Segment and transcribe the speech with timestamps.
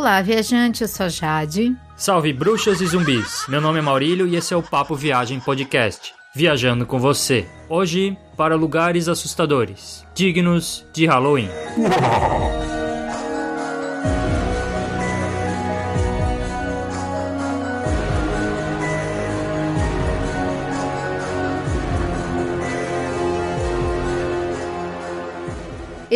[0.00, 1.76] Olá, viajante, eu sou a Jade.
[1.94, 3.44] Salve bruxas e zumbis!
[3.46, 6.14] Meu nome é Maurílio e esse é o Papo Viagem Podcast.
[6.34, 7.46] Viajando com você.
[7.68, 11.50] Hoje, para lugares assustadores, dignos de Halloween.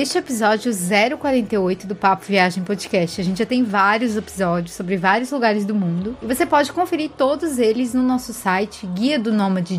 [0.05, 0.71] Este episódio
[1.19, 3.19] 048 do Papo Viagem Podcast.
[3.19, 7.09] A gente já tem vários episódios sobre vários lugares do mundo e você pode conferir
[7.17, 9.33] todos eles no nosso site guia do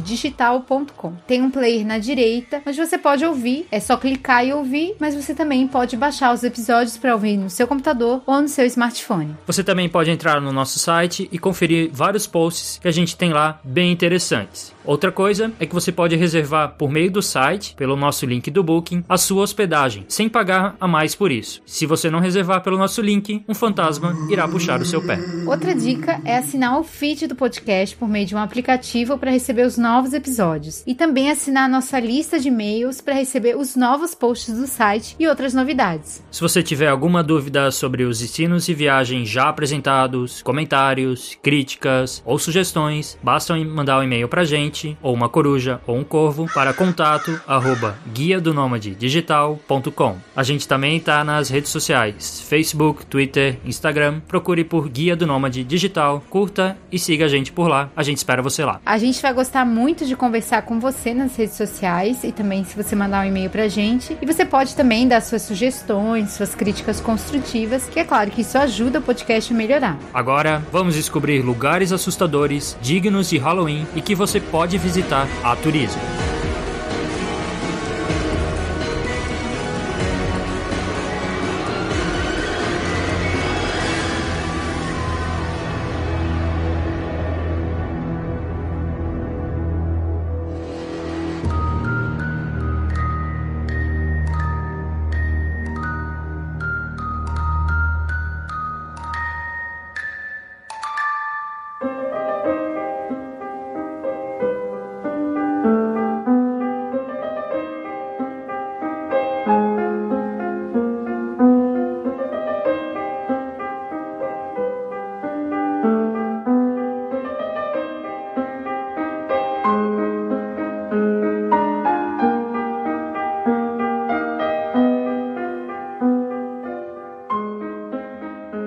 [0.04, 1.14] digital.com.
[1.28, 5.14] Tem um player na direita, onde você pode ouvir, é só clicar e ouvir, mas
[5.14, 9.38] você também pode baixar os episódios para ouvir no seu computador ou no seu smartphone.
[9.46, 13.32] Você também pode entrar no nosso site e conferir vários posts que a gente tem
[13.32, 14.74] lá bem interessantes.
[14.86, 18.64] Outra coisa é que você pode reservar por meio do site, pelo nosso link do
[18.64, 21.62] Booking, a sua hospedagem, sem pagar a mais por isso.
[21.66, 25.20] Se você não reservar pelo nosso link, um fantasma irá puxar o seu pé.
[25.46, 29.66] Outra dica é assinar o feed do podcast por meio de um aplicativo para receber
[29.66, 34.16] os novos episódios e também assinar a nossa lista de e-mails para receber os novos
[34.16, 36.24] posts do site e outras novidades.
[36.32, 42.40] Se você tiver alguma dúvida sobre os destinos e viagens já apresentados, comentários, críticas ou
[42.40, 47.38] sugestões, basta mandar um e-mail para gente ou uma coruja, ou um corvo, para contato
[47.46, 48.55] arroba guia do
[48.98, 50.05] digital.com.
[50.36, 54.20] A gente também está nas redes sociais, Facebook, Twitter, Instagram.
[54.28, 57.90] Procure por Guia do Nômade Digital, curta e siga a gente por lá.
[57.96, 58.82] A gente espera você lá.
[58.86, 62.76] A gente vai gostar muito de conversar com você nas redes sociais e também se
[62.76, 64.18] você mandar um e-mail pra gente.
[64.22, 68.58] E você pode também dar suas sugestões, suas críticas construtivas, que é claro que isso
[68.58, 69.98] ajuda o podcast a melhorar.
[70.14, 76.02] Agora, vamos descobrir lugares assustadores, dignos de Halloween e que você pode visitar a turismo.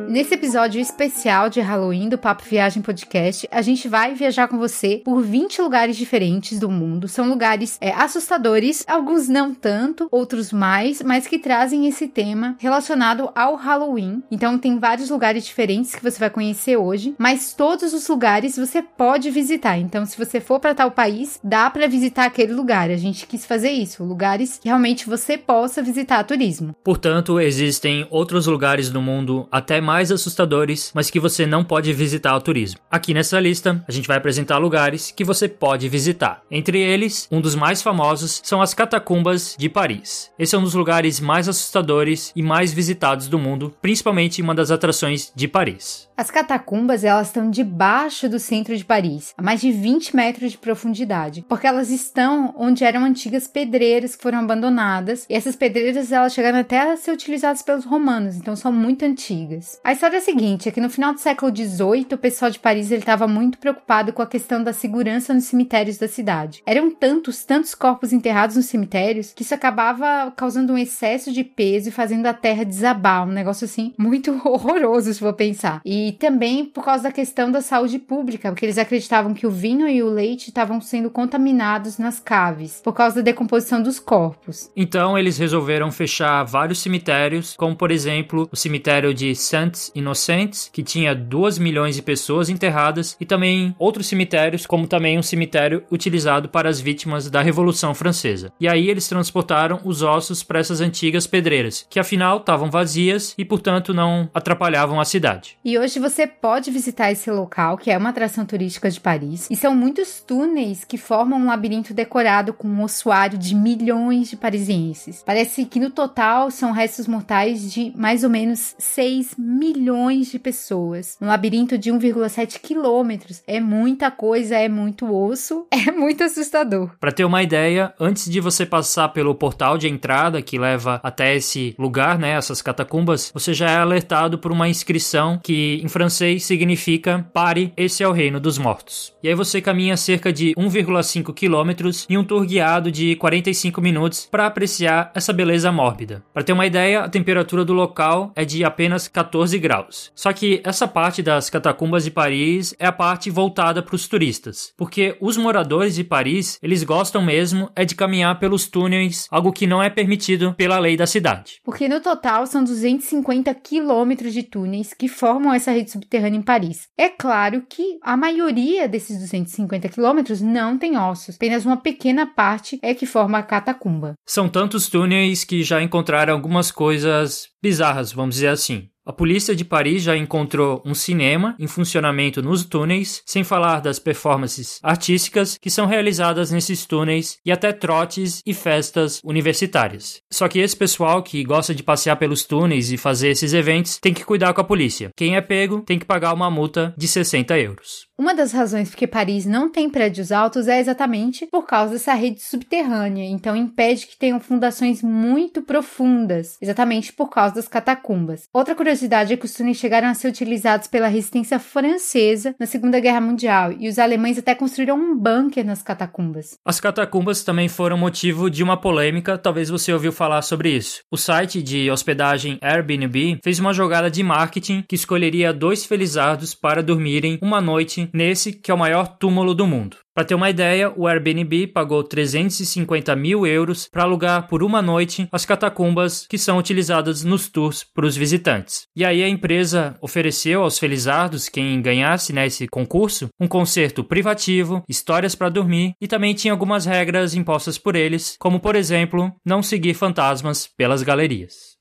[0.08, 5.02] Nesse episódio especial de Halloween do Papo Viagem Podcast, a gente vai viajar com você
[5.04, 7.06] por 20 lugares diferentes do mundo.
[7.06, 13.28] São lugares é, assustadores, alguns não tanto, outros mais, mas que trazem esse tema relacionado
[13.34, 14.22] ao Halloween.
[14.30, 18.80] Então tem vários lugares diferentes que você vai conhecer hoje, mas todos os lugares você
[18.80, 19.76] pode visitar.
[19.76, 22.90] Então se você for para tal país, dá para visitar aquele lugar.
[22.90, 26.74] A gente quis fazer isso, lugares que realmente você possa visitar turismo.
[26.82, 31.92] Portanto, existem outros lugares do mundo até mais mais assustadores, mas que você não pode
[31.92, 32.78] visitar ao turismo.
[32.88, 36.40] Aqui nessa lista, a gente vai apresentar lugares que você pode visitar.
[36.48, 40.30] Entre eles, um dos mais famosos são as catacumbas de Paris.
[40.38, 44.70] Esse é um dos lugares mais assustadores e mais visitados do mundo, principalmente uma das
[44.70, 46.08] atrações de Paris.
[46.18, 50.58] As catacumbas, elas estão debaixo do centro de Paris, a mais de 20 metros de
[50.58, 56.34] profundidade, porque elas estão onde eram antigas pedreiras que foram abandonadas, e essas pedreiras elas
[56.34, 59.80] chegaram até a ser utilizadas pelos romanos, então são muito antigas.
[59.88, 62.58] A história é a seguinte, é que no final do século XVIII, o pessoal de
[62.58, 66.62] Paris estava muito preocupado com a questão da segurança nos cemitérios da cidade.
[66.66, 71.88] Eram tantos, tantos corpos enterrados nos cemitérios, que isso acabava causando um excesso de peso
[71.88, 75.80] e fazendo a terra desabar, um negócio assim muito horroroso, se for pensar.
[75.86, 79.88] E também por causa da questão da saúde pública, porque eles acreditavam que o vinho
[79.88, 84.70] e o leite estavam sendo contaminados nas caves, por causa da decomposição dos corpos.
[84.76, 90.82] Então eles resolveram fechar vários cemitérios, como por exemplo o cemitério de Saint Inocentes, que
[90.82, 96.48] tinha 2 milhões de pessoas enterradas, e também outros cemitérios, como também um cemitério utilizado
[96.48, 98.52] para as vítimas da Revolução Francesa.
[98.60, 103.44] E aí eles transportaram os ossos para essas antigas pedreiras, que afinal estavam vazias e,
[103.44, 105.56] portanto, não atrapalhavam a cidade.
[105.64, 109.56] E hoje você pode visitar esse local, que é uma atração turística de Paris, e
[109.56, 115.22] são muitos túneis que formam um labirinto decorado com um ossuário de milhões de parisienses.
[115.24, 120.38] Parece que no total são restos mortais de mais ou menos 6 milhões milhões de
[120.38, 121.16] pessoas.
[121.20, 123.42] Um labirinto de 1,7 quilômetros.
[123.46, 126.90] É muita coisa, é muito osso, é muito assustador.
[126.98, 131.34] Para ter uma ideia, antes de você passar pelo portal de entrada que leva até
[131.36, 136.44] esse lugar, né, essas catacumbas, você já é alertado por uma inscrição que em francês
[136.44, 139.12] significa pare, esse é o reino dos mortos.
[139.22, 144.26] E aí você caminha cerca de 1,5 quilômetros em um tour guiado de 45 minutos
[144.30, 146.22] para apreciar essa beleza mórbida.
[146.32, 150.10] Para ter uma ideia, a temperatura do local é de apenas 14 graus.
[150.14, 154.72] Só que essa parte das catacumbas de Paris é a parte voltada para os turistas,
[154.76, 159.66] porque os moradores de Paris, eles gostam mesmo é de caminhar pelos túneis, algo que
[159.66, 161.60] não é permitido pela lei da cidade.
[161.64, 166.88] Porque no total são 250 quilômetros de túneis que formam essa rede subterrânea em Paris.
[166.96, 172.78] É claro que a maioria desses 250 quilômetros não tem ossos, apenas uma pequena parte
[172.82, 174.14] é que forma a catacumba.
[174.26, 178.88] São tantos túneis que já encontraram algumas coisas bizarras, vamos dizer assim.
[179.08, 183.98] A polícia de Paris já encontrou um cinema em funcionamento nos túneis, sem falar das
[183.98, 190.20] performances artísticas que são realizadas nesses túneis e até trotes e festas universitárias.
[190.30, 194.12] Só que esse pessoal que gosta de passear pelos túneis e fazer esses eventos tem
[194.12, 195.08] que cuidar com a polícia.
[195.16, 198.06] Quem é pego tem que pagar uma multa de 60 euros.
[198.18, 202.42] Uma das razões porque Paris não tem prédios altos é exatamente por causa dessa rede
[202.42, 208.48] subterrânea, então impede que tenham fundações muito profundas, exatamente por causa das catacumbas.
[208.52, 213.00] Outra curiosidade é que os túneis chegaram a ser utilizados pela resistência francesa na Segunda
[213.00, 216.58] Guerra Mundial e os alemães até construíram um bunker nas catacumbas.
[216.64, 221.00] As catacumbas também foram motivo de uma polêmica, talvez você ouviu falar sobre isso.
[221.10, 226.82] O site de hospedagem Airbnb fez uma jogada de marketing que escolheria dois felizardos para
[226.82, 229.96] dormirem uma noite nesse que é o maior túmulo do mundo.
[230.18, 235.28] Para ter uma ideia, o Airbnb pagou 350 mil euros para alugar por uma noite
[235.30, 238.82] as catacumbas que são utilizadas nos tours para os visitantes.
[238.96, 244.82] E aí a empresa ofereceu aos felizardos, quem ganhasse nesse né, concurso, um concerto privativo,
[244.88, 249.62] histórias para dormir e também tinha algumas regras impostas por eles, como por exemplo, não
[249.62, 251.77] seguir fantasmas pelas galerias.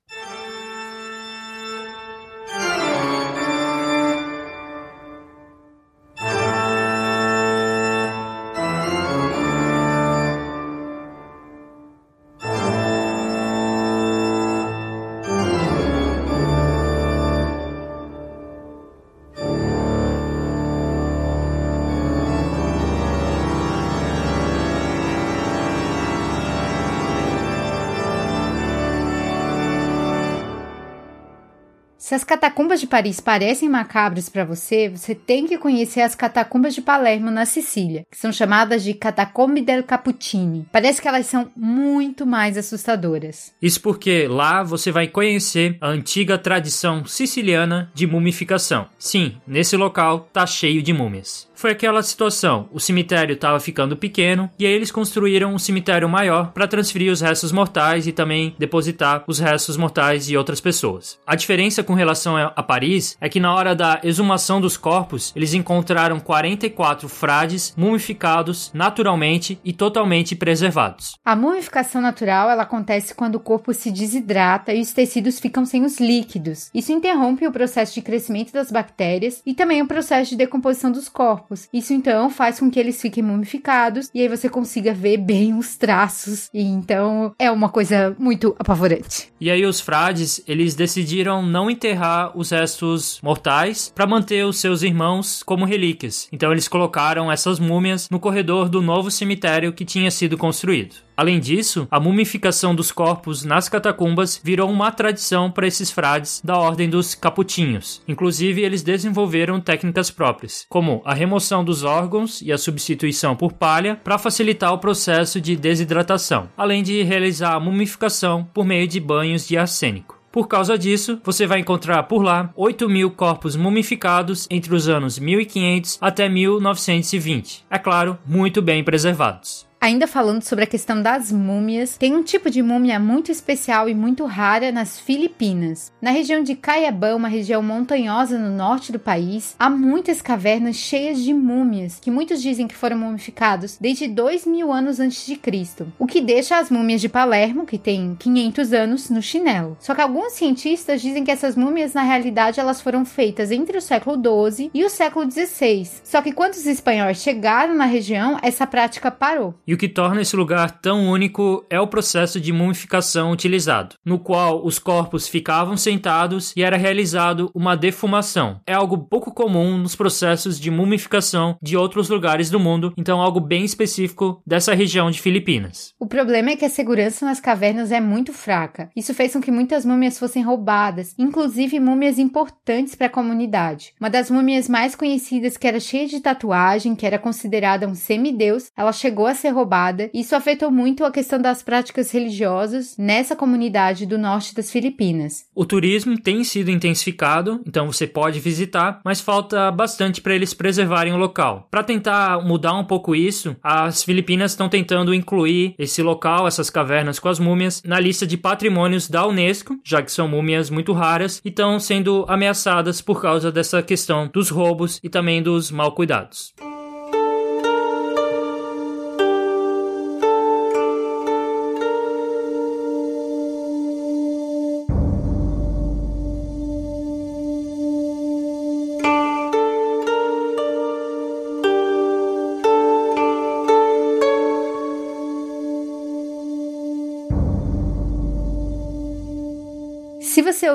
[32.27, 37.31] Catacumbas de Paris parecem macabras para você, você tem que conhecer as catacumbas de Palermo,
[37.31, 40.67] na Sicília, que são chamadas de Catacombe del Cappuccini.
[40.71, 43.53] Parece que elas são muito mais assustadoras.
[43.61, 48.87] Isso porque lá você vai conhecer a antiga tradição siciliana de mumificação.
[48.99, 54.49] Sim, nesse local tá cheio de múmias foi aquela situação: o cemitério estava ficando pequeno
[54.57, 59.23] e aí eles construíram um cemitério maior para transferir os restos mortais e também depositar
[59.27, 61.19] os restos mortais de outras pessoas.
[61.25, 65.53] A diferença com relação a Paris é que na hora da exumação dos corpos, eles
[65.53, 71.17] encontraram 44 frades mumificados naturalmente e totalmente preservados.
[71.23, 75.83] A mumificação natural ela acontece quando o corpo se desidrata e os tecidos ficam sem
[75.83, 76.69] os líquidos.
[76.73, 81.07] Isso interrompe o processo de crescimento das bactérias e também o processo de decomposição dos
[81.07, 81.67] corpos corpos.
[81.73, 85.75] Isso então faz com que eles fiquem mumificados e aí você consiga ver bem os
[85.75, 86.49] traços.
[86.53, 89.31] E então é uma coisa muito apavorante.
[89.39, 94.81] E aí os frades, eles decidiram não enterrar os restos mortais para manter os seus
[94.81, 96.27] irmãos como relíquias.
[96.31, 101.07] Então eles colocaram essas múmias no corredor do novo cemitério que tinha sido construído.
[101.17, 106.55] Além disso, a mumificação dos corpos nas catacumbas virou uma tradição para esses frades da
[106.55, 108.03] ordem dos caputinhos.
[108.07, 113.99] Inclusive, eles desenvolveram técnicas próprias, como a remoção dos órgãos e a substituição por palha
[114.03, 119.47] para facilitar o processo de desidratação, além de realizar a mumificação por meio de banhos
[119.47, 120.16] de arsênico.
[120.37, 125.17] Por causa disso, você vai encontrar por lá 8 mil corpos mumificados entre os anos
[125.17, 127.65] 1500 até 1920.
[127.67, 129.66] É claro, muito bem preservados.
[129.79, 133.93] Ainda falando sobre a questão das múmias, tem um tipo de múmia muito especial e
[133.93, 135.93] muito rara nas Filipinas.
[136.01, 141.21] Na região de Caiabã, uma região montanhosa no norte do país, há muitas cavernas cheias
[141.21, 145.87] de múmias, que muitos dizem que foram mumificados desde 2 mil anos antes de Cristo,
[145.99, 149.77] o que deixa as múmias de Palermo, que tem 500 anos, no chinelo.
[149.79, 153.81] Só que alguns cientistas dizem que essas múmias, na realidade, elas foram feitas entre o
[153.81, 156.01] século 12 e o século 16.
[156.03, 159.53] Só que quando os espanhóis chegaram na região, essa prática parou.
[159.67, 164.17] E o que torna esse lugar tão único é o processo de mumificação utilizado, no
[164.17, 168.61] qual os corpos ficavam sentados e era realizado uma defumação.
[168.65, 173.41] É algo pouco comum nos processos de mumificação de outros lugares do mundo, então algo
[173.41, 175.93] bem específico dessa região de Filipinas.
[175.99, 178.89] O problema é que a segurança nas cavernas é muito fraca.
[178.95, 183.93] Isso fez com que muitas múmias fossem roubadas, inclusive múmias importantes para a comunidade.
[183.99, 188.71] Uma das múmias mais conhecidas, que era cheia de tatuagem, que era considerada um semideus,
[188.77, 190.09] ela chegou a ser roubada.
[190.13, 195.45] Isso afetou muito a questão das práticas religiosas nessa comunidade do norte das Filipinas.
[195.55, 201.13] O turismo tem sido intensificado, então você pode visitar, mas falta bastante para eles preservarem
[201.13, 201.67] o local.
[201.71, 207.19] Para tentar mudar um pouco isso, as Filipinas estão tentando incluir esse local, essas cavernas
[207.19, 211.41] com as múmias, na lista de patrimônios da Unesco, já que são múmias muito raras
[211.43, 216.53] e estão sendo ameaçadas por causa dessa questão dos roubos e também dos mal cuidados.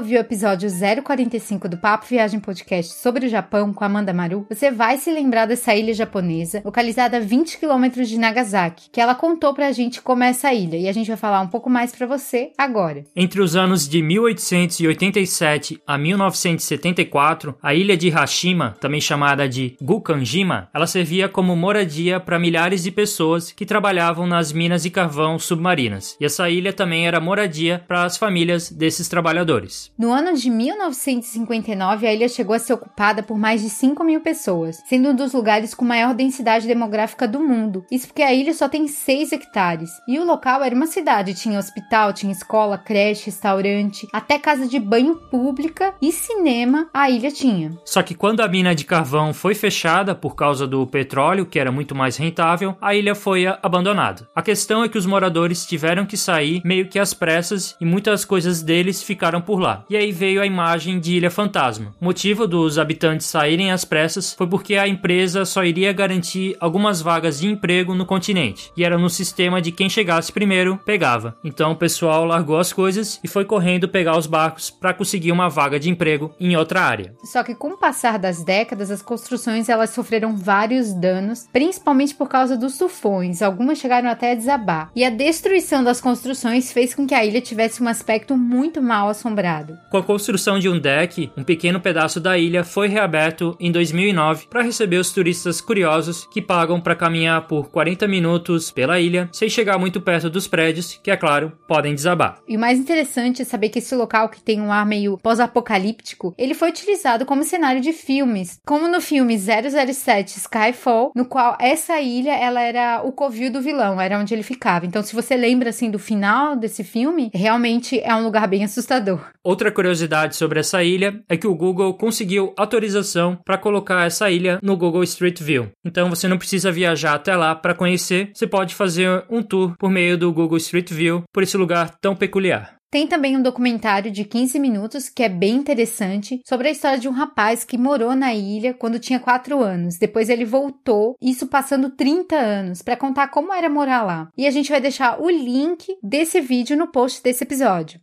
[0.02, 4.68] Ouviu o episódio 045 do Papo Viagem Podcast sobre o Japão com Amanda Maru, você
[4.68, 9.54] vai se lembrar dessa ilha japonesa, localizada a 20 quilômetros de Nagasaki, que ela contou
[9.54, 12.04] pra gente como é essa ilha, e a gente vai falar um pouco mais pra
[12.04, 13.04] você agora.
[13.14, 20.68] Entre os anos de 1887 a 1974, a ilha de Hashima, também chamada de Gukanjima,
[20.74, 26.16] ela servia como moradia para milhares de pessoas que trabalhavam nas minas de carvão submarinas.
[26.20, 29.91] E essa ilha também era moradia para as famílias desses trabalhadores.
[29.98, 34.20] No ano de 1959, a ilha chegou a ser ocupada por mais de 5 mil
[34.20, 37.84] pessoas, sendo um dos lugares com maior densidade demográfica do mundo.
[37.90, 39.90] Isso porque a ilha só tem 6 hectares.
[40.08, 44.80] E o local era uma cidade, tinha hospital, tinha escola, creche, restaurante, até casa de
[44.80, 47.72] banho pública e cinema a ilha tinha.
[47.84, 51.70] Só que quando a mina de carvão foi fechada por causa do petróleo, que era
[51.70, 54.26] muito mais rentável, a ilha foi abandonada.
[54.34, 58.24] A questão é que os moradores tiveram que sair meio que às pressas e muitas
[58.24, 59.71] coisas deles ficaram por lá.
[59.88, 61.94] E aí veio a imagem de Ilha Fantasma.
[62.00, 67.00] O motivo dos habitantes saírem às pressas foi porque a empresa só iria garantir algumas
[67.00, 68.70] vagas de emprego no continente.
[68.76, 71.36] E era no sistema de quem chegasse primeiro pegava.
[71.44, 75.48] Então o pessoal largou as coisas e foi correndo pegar os barcos para conseguir uma
[75.48, 77.14] vaga de emprego em outra área.
[77.24, 82.28] Só que com o passar das décadas, as construções elas sofreram vários danos, principalmente por
[82.28, 83.42] causa dos tufões.
[83.42, 84.90] Algumas chegaram até a desabar.
[84.94, 89.08] E a destruição das construções fez com que a ilha tivesse um aspecto muito mal
[89.08, 89.78] assombrado assombrado.
[89.90, 94.46] Com a construção de um deck, um pequeno pedaço da ilha foi reaberto em 2009
[94.48, 99.48] para receber os turistas curiosos que pagam para caminhar por 40 minutos pela ilha sem
[99.48, 102.38] chegar muito perto dos prédios, que é claro, podem desabar.
[102.48, 106.34] E o mais interessante é saber que esse local que tem um ar meio pós-apocalíptico,
[106.36, 112.00] ele foi utilizado como cenário de filmes, como no filme 007 Skyfall, no qual essa
[112.00, 114.86] ilha ela era o covil do vilão, era onde ele ficava.
[114.86, 119.20] Então, se você lembra assim do final desse filme, realmente é um lugar bem assustador.
[119.52, 124.58] Outra curiosidade sobre essa ilha é que o Google conseguiu autorização para colocar essa ilha
[124.62, 125.68] no Google Street View.
[125.84, 129.90] Então você não precisa viajar até lá para conhecer, você pode fazer um tour por
[129.90, 132.76] meio do Google Street View por esse lugar tão peculiar.
[132.90, 137.08] Tem também um documentário de 15 minutos que é bem interessante sobre a história de
[137.08, 139.98] um rapaz que morou na ilha quando tinha 4 anos.
[139.98, 144.28] Depois ele voltou, isso passando 30 anos, para contar como era morar lá.
[144.36, 147.98] E a gente vai deixar o link desse vídeo no post desse episódio.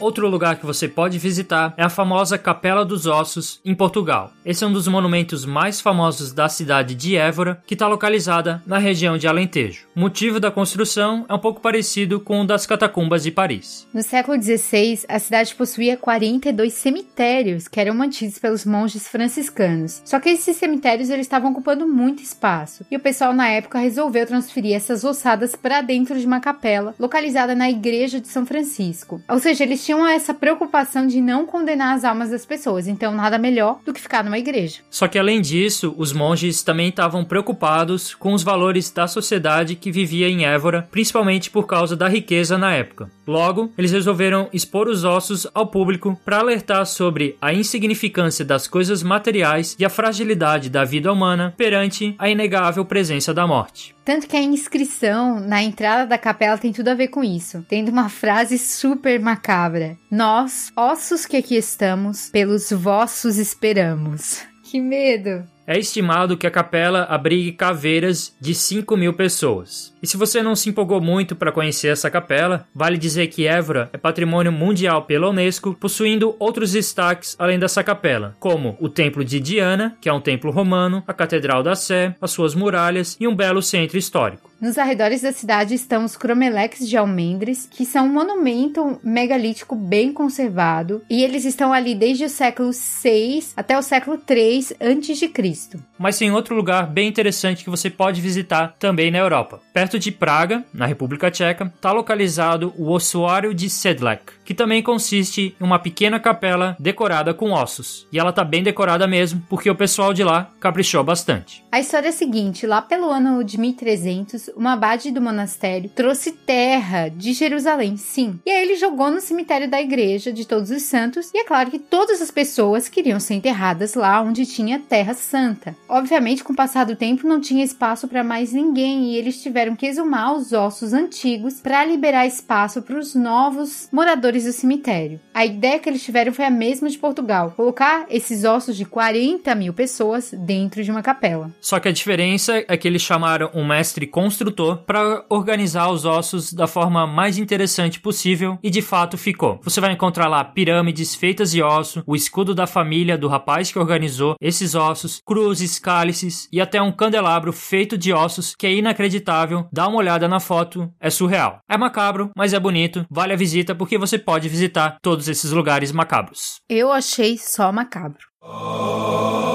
[0.00, 4.32] Outro lugar que você pode visitar é a famosa Capela dos Ossos, em Portugal.
[4.46, 8.78] Esse é um dos monumentos mais famosos da cidade de Évora, que está localizada na
[8.78, 9.86] região de Alentejo.
[9.94, 13.86] O motivo da construção é um pouco parecido com o das catacumbas de Paris.
[13.92, 20.00] No século XVI, a cidade possuía 42 cemitérios que eram mantidos pelos monges franciscanos.
[20.06, 24.26] Só que esses cemitérios eles estavam ocupando muito espaço, e o pessoal na época resolveu
[24.26, 29.20] transferir essas ossadas para dentro de uma capela localizada na igreja de São Francisco.
[29.28, 33.36] Ou seja, eles tinham essa preocupação de não condenar as almas das pessoas, então nada
[33.36, 34.78] melhor do que ficar numa igreja.
[34.88, 39.90] Só que além disso, os monges também estavam preocupados com os valores da sociedade que
[39.90, 43.10] vivia em Évora, principalmente por causa da riqueza na época.
[43.30, 49.04] Logo, eles resolveram expor os ossos ao público para alertar sobre a insignificância das coisas
[49.04, 53.94] materiais e a fragilidade da vida humana perante a inegável presença da morte.
[54.04, 57.92] Tanto que a inscrição na entrada da capela tem tudo a ver com isso, tendo
[57.92, 64.42] uma frase super macabra: Nós, ossos que aqui estamos, pelos vossos esperamos.
[64.64, 65.44] Que medo!
[65.68, 69.89] É estimado que a capela abrigue caveiras de 5 mil pessoas.
[70.02, 73.90] E se você não se empolgou muito para conhecer essa capela, vale dizer que Évora
[73.92, 79.38] é patrimônio mundial pela Unesco, possuindo outros destaques além dessa capela, como o Templo de
[79.38, 83.34] Diana, que é um templo romano, a Catedral da Sé, as suas muralhas e um
[83.34, 84.50] belo centro histórico.
[84.60, 90.12] Nos arredores da cidade estão os cromeleques de almendres, que são um monumento megalítico bem
[90.12, 95.80] conservado, e eles estão ali desde o século 6 até o século 3 a.C.
[95.98, 99.62] Mas tem outro lugar bem interessante que você pode visitar também na Europa.
[99.72, 105.54] Perto de Praga, na República Tcheca, está localizado o Ossuário de Sedlec, que também consiste
[105.60, 108.06] em uma pequena capela decorada com ossos.
[108.12, 111.64] E ela tá bem decorada mesmo, porque o pessoal de lá caprichou bastante.
[111.70, 116.32] A história é a seguinte: lá pelo ano de 1300, uma abade do monastério trouxe
[116.32, 118.38] terra de Jerusalém, sim.
[118.44, 121.70] E aí ele jogou no cemitério da igreja de Todos os Santos, e é claro
[121.70, 125.76] que todas as pessoas queriam ser enterradas lá onde tinha terra santa.
[125.88, 129.76] Obviamente, com o passar do tempo, não tinha espaço para mais ninguém e eles tiveram
[129.80, 135.18] que exumar os ossos antigos para liberar espaço para os novos moradores do cemitério.
[135.32, 139.54] A ideia que eles tiveram foi a mesma de Portugal: colocar esses ossos de 40
[139.54, 141.50] mil pessoas dentro de uma capela.
[141.62, 146.52] Só que a diferença é que eles chamaram um mestre construtor para organizar os ossos
[146.52, 149.60] da forma mais interessante possível e de fato ficou.
[149.62, 153.78] Você vai encontrar lá pirâmides feitas de osso, o escudo da família do rapaz que
[153.78, 159.69] organizou esses ossos, cruzes, cálices e até um candelabro feito de ossos que é inacreditável.
[159.72, 161.60] Dá uma olhada na foto, é surreal.
[161.68, 165.92] É macabro, mas é bonito, vale a visita porque você pode visitar todos esses lugares
[165.92, 166.60] macabros.
[166.68, 168.26] Eu achei só macabro.
[168.42, 169.49] Um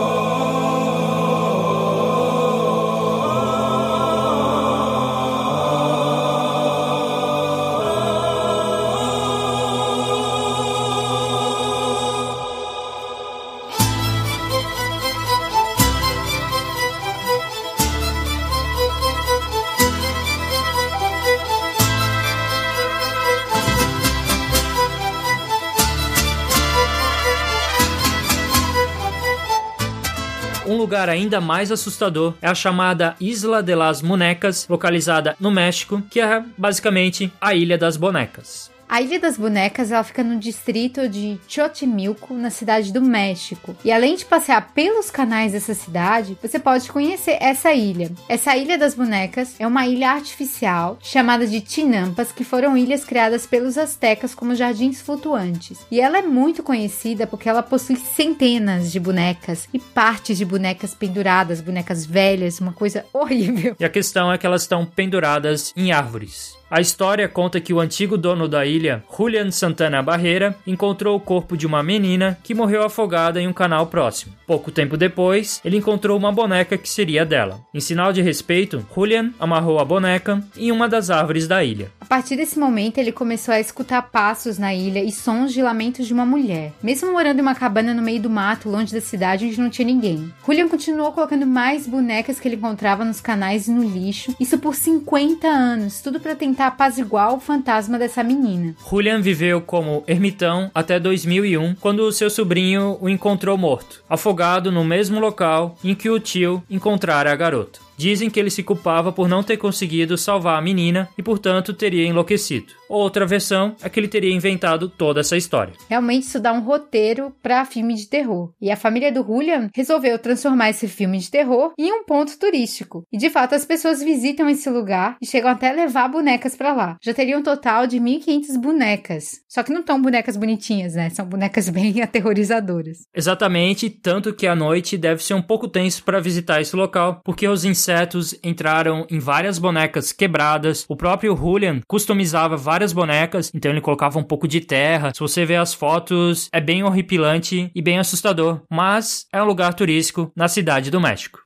[30.86, 36.22] lugar ainda mais assustador é a chamada Isla de las Monecas, localizada no México, que
[36.22, 38.75] é basicamente a Ilha das Bonecas.
[38.96, 43.76] A Ilha das Bonecas ela fica no distrito de Xochimilco, na cidade do México.
[43.84, 48.10] E além de passear pelos canais dessa cidade, você pode conhecer essa ilha.
[48.30, 53.46] Essa Ilha das Bonecas é uma ilha artificial chamada de Tinampas, que foram ilhas criadas
[53.46, 55.86] pelos astecas como jardins flutuantes.
[55.92, 60.94] E ela é muito conhecida porque ela possui centenas de bonecas e partes de bonecas
[60.94, 63.76] penduradas, bonecas velhas, uma coisa horrível.
[63.78, 66.55] E a questão é que elas estão penduradas em árvores.
[66.76, 71.56] A história conta que o antigo dono da ilha, Julian Santana Barreira, encontrou o corpo
[71.56, 74.36] de uma menina que morreu afogada em um canal próximo.
[74.46, 77.62] Pouco tempo depois, ele encontrou uma boneca que seria dela.
[77.74, 81.90] Em sinal de respeito, Julian amarrou a boneca em uma das árvores da ilha.
[82.02, 86.06] A partir desse momento, ele começou a escutar passos na ilha e sons de lamentos
[86.06, 86.74] de uma mulher.
[86.84, 89.88] Mesmo morando em uma cabana no meio do mato, longe da cidade onde não tinha
[89.88, 90.32] ninguém.
[90.46, 94.76] Julian continuou colocando mais bonecas que ele encontrava nos canais e no lixo, isso por
[94.76, 98.76] 50 anos, tudo para tentar tentar apaziguar o fantasma dessa menina.
[98.90, 105.20] Julian viveu como ermitão até 2001, quando seu sobrinho o encontrou morto, afogado no mesmo
[105.20, 107.85] local em que o tio encontrara a garota.
[107.98, 112.06] Dizem que ele se culpava por não ter conseguido salvar a menina e, portanto, teria
[112.06, 112.74] enlouquecido.
[112.88, 115.74] Outra versão é que ele teria inventado toda essa história.
[115.90, 118.52] Realmente isso dá um roteiro para filme de terror.
[118.62, 123.04] E a família do Julian resolveu transformar esse filme de terror em um ponto turístico.
[123.12, 126.74] E de fato as pessoas visitam esse lugar e chegam até a levar bonecas para
[126.74, 126.98] lá.
[127.02, 129.40] Já teria um total de 1500 bonecas.
[129.48, 131.10] Só que não tão bonecas bonitinhas, né?
[131.10, 133.00] São bonecas bem aterrorizadoras.
[133.16, 137.48] Exatamente, tanto que a noite deve ser um pouco tenso para visitar esse local, porque
[137.48, 140.86] os insetos entraram em várias bonecas quebradas.
[140.90, 145.12] O próprio Julian customizava várias bonecas, então ele colocava um pouco de terra.
[145.14, 149.74] Se você vê as fotos, é bem horripilante e bem assustador, mas é um lugar
[149.74, 151.45] turístico na cidade do México.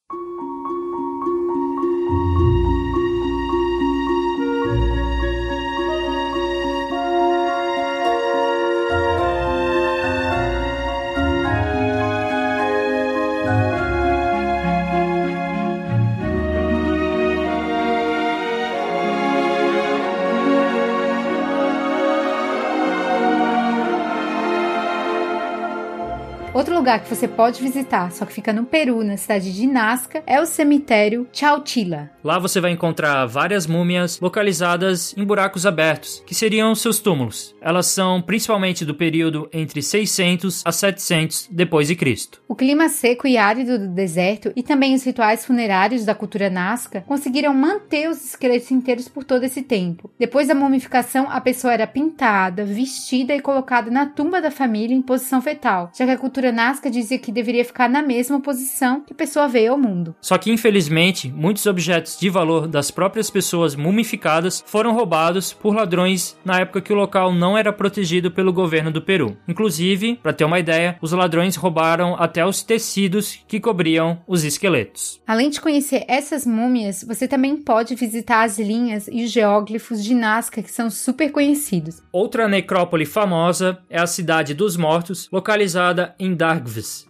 [26.90, 30.42] Lugar que você pode visitar, só que fica no Peru, na cidade de Nazca, é
[30.42, 32.10] o cemitério Chautila.
[32.24, 37.56] Lá você vai encontrar várias múmias localizadas em buracos abertos, que seriam seus túmulos.
[37.62, 42.42] Elas são principalmente do período entre 600 a 700 depois de Cristo.
[42.48, 47.02] O clima seco e árido do deserto e também os rituais funerários da cultura Nazca
[47.02, 50.10] conseguiram manter os esqueletos inteiros por todo esse tempo.
[50.18, 55.04] Depois da mumificação, a pessoa era pintada, vestida e colocada na tumba da família em
[55.04, 59.14] posição fetal, já que a cultura Nazca dizia que deveria ficar na mesma posição que
[59.14, 60.16] a pessoa veio ao mundo.
[60.22, 66.38] Só que infelizmente, muitos objetos de valor das próprias pessoas mumificadas foram roubados por ladrões
[66.46, 69.36] na época que o local não era protegido pelo governo do Peru.
[69.48, 75.20] Inclusive, para ter uma ideia, os ladrões roubaram até os tecidos que cobriam os esqueletos.
[75.26, 80.14] Além de conhecer essas múmias, você também pode visitar as linhas e os geóglifos de
[80.14, 82.02] Nazca que são super conhecidos.
[82.12, 86.34] Outra necrópole famosa é a cidade dos mortos, localizada em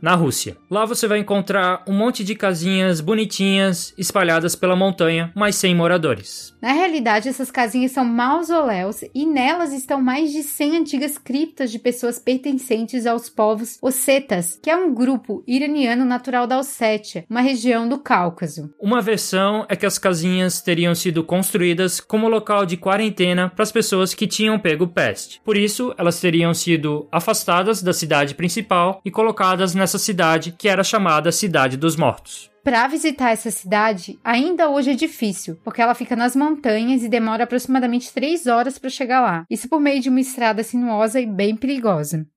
[0.02, 0.58] Na Rússia.
[0.70, 6.56] Lá você vai encontrar um monte de casinhas bonitinhas espalhadas pela montanha, mas sem moradores.
[6.62, 11.80] Na realidade, essas casinhas são mausoléus e nelas estão mais de 100 antigas criptas de
[11.80, 17.88] pessoas pertencentes aos povos ossetas, que é um grupo iraniano natural da Ossétia, uma região
[17.88, 18.74] do Cáucaso.
[18.80, 23.72] Uma versão é que as casinhas teriam sido construídas como local de quarentena para as
[23.72, 25.42] pessoas que tinham pego peste.
[25.44, 30.84] Por isso, elas teriam sido afastadas da cidade principal e colocadas nessa cidade que era
[30.84, 32.50] chamada Cidade dos Mortos.
[32.64, 37.46] Para visitar essa cidade, ainda hoje é difícil, porque ela fica nas montanhas e demora
[37.46, 39.46] aproximadamente 3 horas para chegar lá.
[39.50, 42.28] Isso por meio de uma estrada sinuosa e bem perigosa.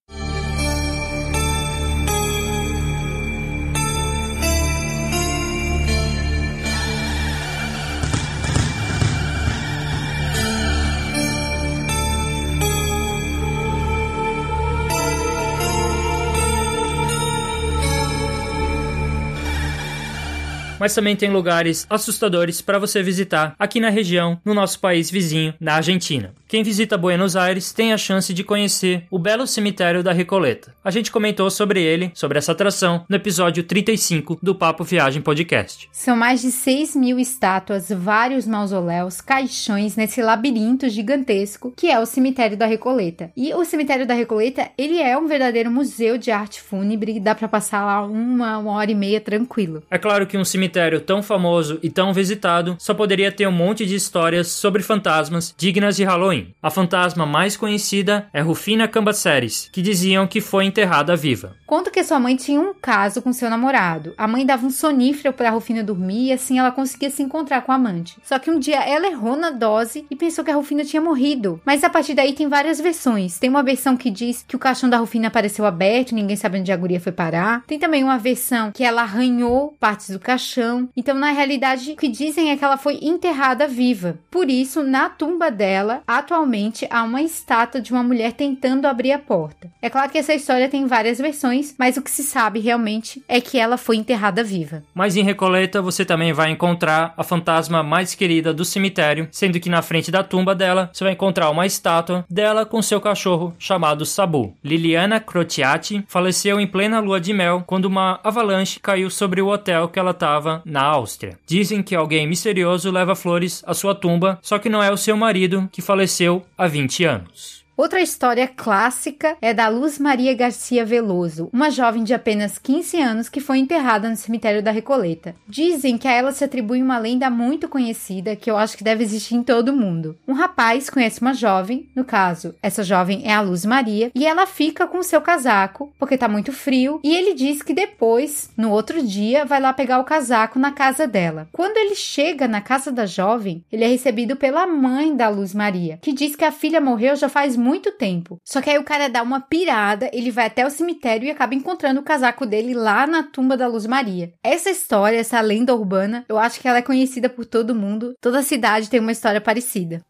[20.82, 25.54] Mas também tem lugares assustadores para você visitar aqui na região, no nosso país vizinho,
[25.60, 26.34] na Argentina.
[26.48, 30.74] Quem visita Buenos Aires tem a chance de conhecer o belo cemitério da Recoleta.
[30.84, 35.88] A gente comentou sobre ele, sobre essa atração, no episódio 35 do Papo Viagem Podcast.
[35.92, 42.04] São mais de 6 mil estátuas, vários mausoléus, caixões nesse labirinto gigantesco que é o
[42.04, 43.30] cemitério da Recoleta.
[43.36, 47.48] E o cemitério da Recoleta, ele é um verdadeiro museu de arte fúnebre, dá para
[47.48, 49.84] passar lá uma, uma hora e meia tranquilo.
[49.88, 53.84] É claro que um cemitério tão famoso e tão visitado só poderia ter um monte
[53.84, 56.54] de histórias sobre fantasmas dignas de Halloween.
[56.62, 61.54] A fantasma mais conhecida é Rufina Cambaceres, que diziam que foi enterrada viva.
[61.66, 64.14] Conta que sua mãe tinha um caso com seu namorado.
[64.16, 67.72] A mãe dava um sonífero para Rufina dormir e assim ela conseguia se encontrar com
[67.72, 68.16] a amante.
[68.22, 71.60] Só que um dia ela errou na dose e pensou que a Rufina tinha morrido.
[71.64, 73.38] Mas a partir daí tem várias versões.
[73.38, 76.72] Tem uma versão que diz que o caixão da Rufina apareceu aberto, ninguém sabe onde
[76.72, 77.62] a guria foi parar.
[77.66, 80.61] Tem também uma versão que ela arranhou partes do caixão.
[80.96, 84.18] Então, na realidade, o que dizem é que ela foi enterrada viva.
[84.30, 89.18] Por isso, na tumba dela, atualmente há uma estátua de uma mulher tentando abrir a
[89.18, 89.70] porta.
[89.80, 93.40] É claro que essa história tem várias versões, mas o que se sabe realmente é
[93.40, 94.82] que ela foi enterrada viva.
[94.94, 99.68] Mas em Recoleta você também vai encontrar a fantasma mais querida do cemitério, sendo que
[99.68, 104.04] na frente da tumba dela você vai encontrar uma estátua dela com seu cachorro chamado
[104.04, 104.54] Sabu.
[104.62, 109.88] Liliana Crociati faleceu em plena lua de mel quando uma avalanche caiu sobre o hotel
[109.88, 111.38] que ela estava na Áustria.
[111.46, 115.16] Dizem que alguém misterioso leva flores à sua tumba, só que não é o seu
[115.16, 117.61] marido que faleceu há 20 anos.
[117.82, 123.28] Outra história clássica é da Luz Maria Garcia Veloso, uma jovem de apenas 15 anos
[123.28, 125.34] que foi enterrada no cemitério da Recoleta.
[125.48, 129.02] Dizem que a ela se atribui uma lenda muito conhecida que eu acho que deve
[129.02, 130.16] existir em todo mundo.
[130.28, 134.46] Um rapaz conhece uma jovem, no caso, essa jovem é a Luz Maria, e ela
[134.46, 139.04] fica com seu casaco porque tá muito frio, e ele diz que depois, no outro
[139.04, 141.48] dia, vai lá pegar o casaco na casa dela.
[141.50, 145.98] Quando ele chega na casa da jovem, ele é recebido pela mãe da Luz Maria,
[146.00, 148.38] que diz que a filha morreu já faz muito tempo.
[148.44, 151.54] Só que aí o cara dá uma pirada, ele vai até o cemitério e acaba
[151.54, 154.32] encontrando o casaco dele lá na tumba da Luz Maria.
[154.42, 158.14] Essa história, essa lenda urbana, eu acho que ela é conhecida por todo mundo.
[158.20, 160.02] Toda cidade tem uma história parecida.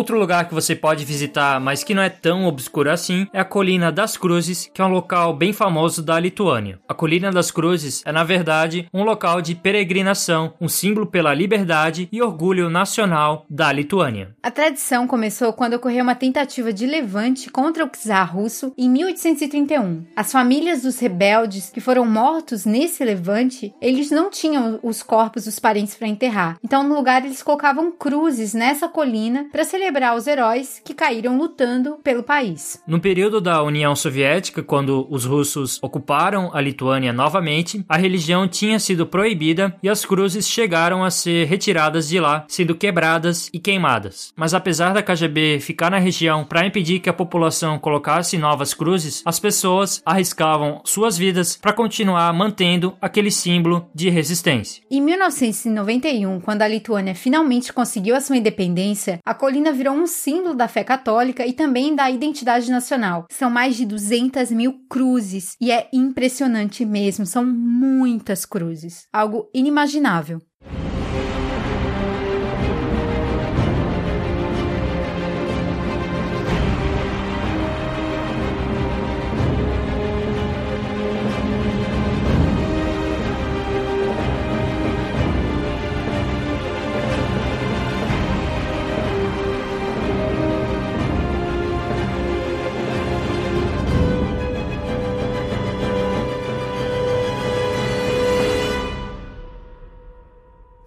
[0.00, 3.44] Outro lugar que você pode visitar, mas que não é tão obscuro assim, é a
[3.44, 6.80] Colina das Cruzes, que é um local bem famoso da Lituânia.
[6.88, 12.08] A Colina das Cruzes é, na verdade, um local de peregrinação, um símbolo pela liberdade
[12.10, 14.34] e orgulho nacional da Lituânia.
[14.42, 20.06] A tradição começou quando ocorreu uma tentativa de levante contra o czar russo em 1831.
[20.16, 25.58] As famílias dos rebeldes que foram mortos nesse levante, eles não tinham os corpos dos
[25.58, 26.56] parentes para enterrar.
[26.64, 31.98] Então, no lugar, eles colocavam cruzes nessa colina para celebrar os heróis que caíram lutando
[32.02, 32.80] pelo país.
[32.86, 38.78] No período da União Soviética, quando os russos ocuparam a Lituânia novamente, a religião tinha
[38.78, 44.32] sido proibida e as cruzes chegaram a ser retiradas de lá, sendo quebradas e queimadas.
[44.36, 49.22] Mas apesar da KGB ficar na região para impedir que a população colocasse novas cruzes,
[49.24, 54.82] as pessoas arriscavam suas vidas para continuar mantendo aquele símbolo de resistência.
[54.90, 60.54] Em 1991, quando a Lituânia finalmente conseguiu a sua independência, a colina virou um símbolo
[60.54, 63.24] da fé católica e também da identidade nacional.
[63.30, 69.06] São mais de 200 mil cruzes e é impressionante mesmo, são muitas cruzes.
[69.10, 70.38] Algo inimaginável.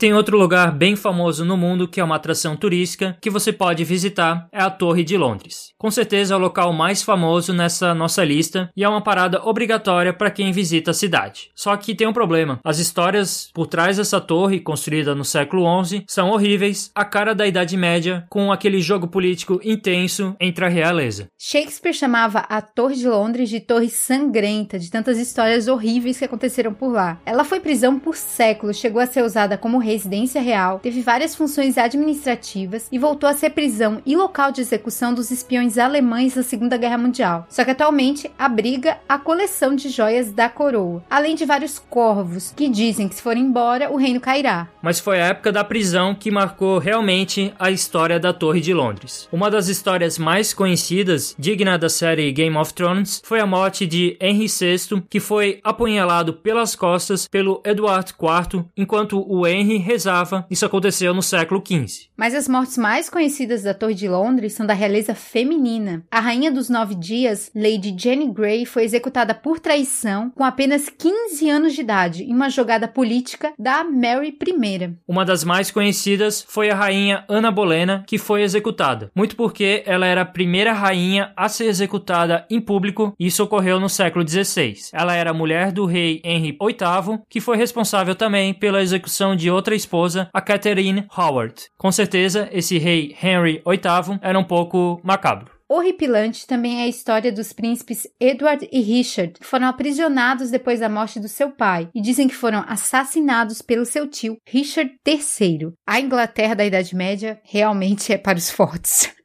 [0.04, 3.86] Tem outro lugar bem famoso no mundo que é uma atração turística que você pode
[3.86, 5.72] visitar, é a Torre de Londres.
[5.78, 10.12] Com certeza é o local mais famoso nessa nossa lista e é uma parada obrigatória
[10.12, 11.52] para quem visita a cidade.
[11.56, 16.04] Só que tem um problema: as histórias por trás dessa torre, construída no século XI,
[16.06, 21.30] são horríveis, a cara da Idade Média, com aquele jogo político intenso entre a realeza.
[21.40, 26.74] Shakespeare chamava a Torre de Londres de Torre Sangrenta, de tantas histórias horríveis que aconteceram
[26.74, 27.22] por lá.
[27.26, 31.78] Ela foi prisão por séculos, chegou a ser usada como residência real, teve várias funções
[31.78, 36.78] administrativas e voltou a ser prisão e local de execução dos espiões alemães na Segunda
[36.78, 37.46] Guerra Mundial.
[37.50, 42.68] Só que atualmente abriga a coleção de joias da coroa, além de vários corvos que
[42.68, 44.68] dizem que se for embora o reino cairá.
[44.82, 49.28] Mas foi a época da prisão que marcou realmente a história da Torre de Londres.
[49.32, 54.18] Uma das histórias mais conhecidas, digna da série Game of Thrones, foi a morte de
[54.20, 60.46] Henry VI, que foi apunhalado pelas costas pelo Edward IV, enquanto o Henry rezava.
[60.50, 62.08] Isso aconteceu no século XV.
[62.18, 66.04] Mas as mortes mais conhecidas da Torre de Londres são da realeza feminina.
[66.10, 71.50] A rainha dos nove dias, Lady Jenny Grey, foi executada por traição com apenas 15
[71.50, 74.98] anos de idade em uma jogada política da Mary I.
[75.08, 79.12] Uma das mais conhecidas foi a rainha Ana Bolena, que foi executada.
[79.16, 83.14] Muito porque ela era a primeira rainha a ser executada em público.
[83.20, 84.76] E isso ocorreu no século XVI.
[84.94, 89.63] Ela era mulher do rei Henry VIII, que foi responsável também pela execução de outra
[89.64, 91.70] outra esposa, a Catherine Howard.
[91.78, 95.54] Com certeza, esse rei Henry VIII era um pouco macabro.
[95.70, 100.90] Horripilante também é a história dos príncipes Edward e Richard, que foram aprisionados depois da
[100.90, 105.72] morte do seu pai e dizem que foram assassinados pelo seu tio, Richard III.
[105.88, 109.16] A Inglaterra da Idade Média realmente é para os fortes.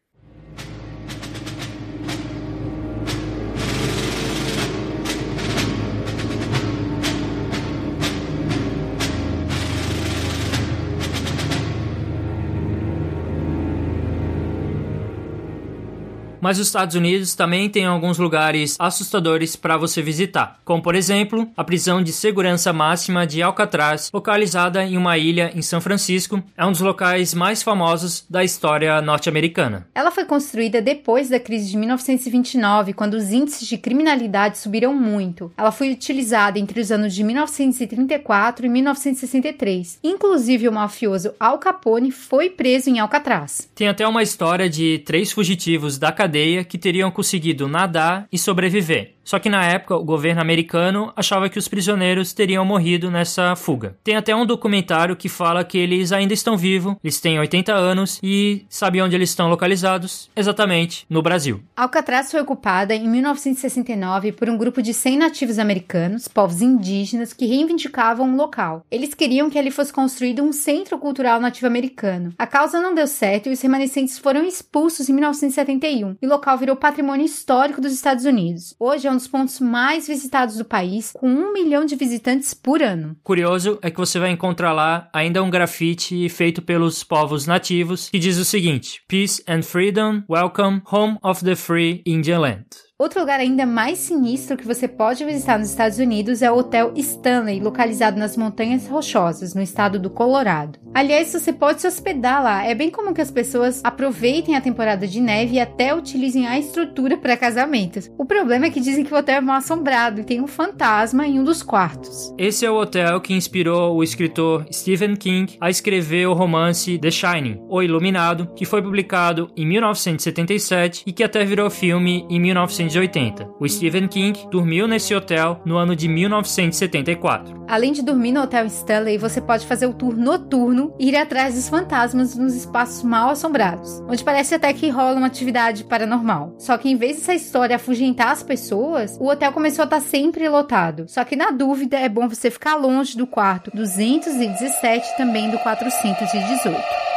[16.49, 21.47] Mas os Estados Unidos também tem alguns lugares assustadores para você visitar, como por exemplo
[21.55, 26.65] a prisão de segurança máxima de Alcatraz, localizada em uma ilha em São Francisco, é
[26.65, 29.87] um dos locais mais famosos da história norte-americana.
[29.95, 35.53] Ela foi construída depois da crise de 1929, quando os índices de criminalidade subiram muito.
[35.55, 39.99] Ela foi utilizada entre os anos de 1934 e 1963.
[40.03, 43.69] Inclusive o mafioso Al Capone foi preso em Alcatraz.
[43.75, 49.18] Tem até uma história de três fugitivos da cadeia que teriam conseguido nadar e sobreviver.
[49.29, 53.95] Só que na época o governo americano achava que os prisioneiros teriam morrido nessa fuga.
[54.03, 58.19] Tem até um documentário que fala que eles ainda estão vivos, eles têm 80 anos
[58.23, 60.31] e sabe onde eles estão localizados?
[60.35, 61.63] Exatamente, no Brasil.
[61.77, 67.45] Alcatraz foi ocupada em 1969 por um grupo de 100 nativos americanos, povos indígenas, que
[67.45, 68.83] reivindicavam o local.
[68.91, 72.33] Eles queriam que ali fosse construído um centro cultural nativo americano.
[72.39, 76.57] A causa não deu certo e os remanescentes foram expulsos em 1971 e o local
[76.57, 78.75] virou patrimônio histórico dos Estados Unidos.
[78.81, 82.83] Hoje é um dos pontos mais visitados do país, com um milhão de visitantes por
[82.83, 83.17] ano.
[83.23, 88.19] Curioso é que você vai encontrar lá ainda um grafite feito pelos povos nativos que
[88.19, 92.88] diz o seguinte: Peace and freedom, welcome, home of the free Indian land.
[93.01, 96.93] Outro lugar ainda mais sinistro que você pode visitar nos Estados Unidos é o Hotel
[96.97, 100.81] Stanley, localizado nas Montanhas Rochosas, no estado do Colorado.
[100.93, 102.65] Aliás, você pode se hospedar lá.
[102.65, 106.59] É bem comum que as pessoas aproveitem a temporada de neve e até utilizem a
[106.59, 108.11] estrutura para casamentos.
[108.19, 111.25] O problema é que dizem que o hotel é mal assombrado e tem um fantasma
[111.25, 112.35] em um dos quartos.
[112.37, 117.13] Esse é o hotel que inspirou o escritor Stephen King a escrever o romance The
[117.13, 122.88] Shining, O Iluminado, que foi publicado em 1977 e que até virou filme em 1980.
[122.89, 123.51] 1980.
[123.61, 127.65] O Stephen King dormiu nesse hotel no ano de 1974.
[127.69, 131.55] Além de dormir no Hotel Stanley, você pode fazer o tour noturno e ir atrás
[131.55, 136.55] dos fantasmas nos espaços mal assombrados, onde parece até que rola uma atividade paranormal.
[136.59, 140.49] Só que em vez dessa história afugentar as pessoas, o hotel começou a estar sempre
[140.49, 141.05] lotado.
[141.09, 147.08] Só que na dúvida é bom você ficar longe do quarto 217 também do 418.